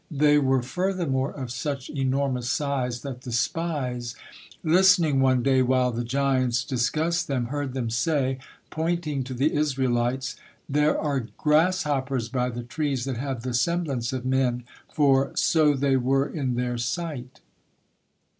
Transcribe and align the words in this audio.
They 0.09 0.39
were 0.39 0.63
furthermore 0.63 1.29
of 1.31 1.51
such 1.51 1.87
enormous 1.87 2.49
size 2.49 3.03
that 3.03 3.21
the 3.21 3.31
spies, 3.31 4.15
listening 4.63 5.19
one 5.19 5.43
day 5.43 5.61
while 5.61 5.91
the 5.91 6.03
giants 6.03 6.63
discussed 6.63 7.27
them, 7.27 7.49
heard 7.53 7.75
them 7.75 7.91
say, 7.91 8.39
pointing 8.71 9.23
to 9.25 9.35
the 9.35 9.53
Israelites: 9.53 10.35
"There 10.67 10.97
are 10.97 11.27
grasshoppers 11.37 12.29
by 12.29 12.49
the 12.49 12.63
trees 12.63 13.05
that 13.05 13.17
have 13.17 13.43
the 13.43 13.53
semblance 13.53 14.11
of 14.11 14.25
men," 14.25 14.63
for 14.91 15.33
"so 15.35 15.75
they 15.75 15.97
were 15.97 16.25
in 16.27 16.55
their 16.55 16.79
sight." 16.79 17.41